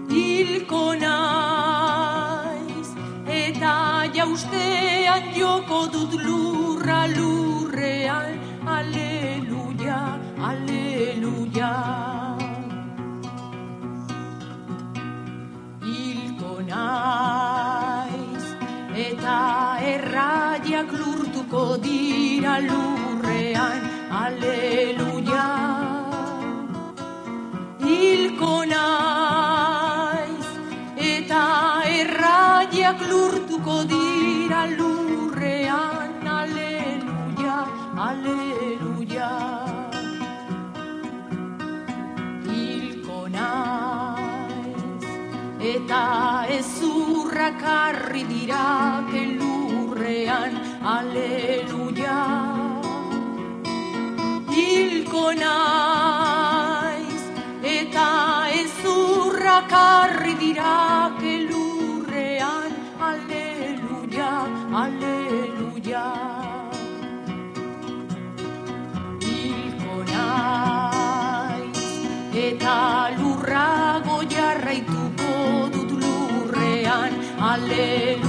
Hilko 0.08 0.84
naiz 1.04 1.73
jaustean 4.34 5.26
joko 5.34 5.86
dut 5.94 6.12
lurra 6.26 7.06
lurrean. 7.06 8.40
Aleluia, 8.66 9.98
aleluia. 10.48 11.70
Hilko 15.84 16.52
naiz 16.70 18.46
eta 19.06 19.36
erraiak 19.92 20.90
lurtuko 21.02 21.64
dira 21.86 22.56
lurrean. 22.66 23.86
Aleluia. 24.24 25.46
Hilko 27.86 28.54
naiz 28.74 30.50
eta 31.12 31.44
erraiak 32.00 33.08
lurtuko 33.12 33.33
aleluia 38.24 39.30
hilko 42.46 43.18
naiz 43.34 45.04
eta 45.72 46.00
ezurrak 46.56 47.64
harri 47.72 48.24
dira 48.30 48.62
lurrean 49.40 50.56
aleluia 50.94 52.20
hilko 54.54 55.26
naiz 55.42 57.22
eta 57.76 58.08
ezurrak 58.62 59.76
harri 59.82 60.33
lurrean 77.56 78.23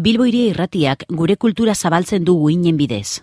Bilbo 0.00 0.24
irratiak 0.24 1.02
gure 1.12 1.34
kultura 1.36 1.74
zabaltzen 1.74 2.24
du 2.24 2.38
guinen 2.40 2.78
bidez. 2.78 3.20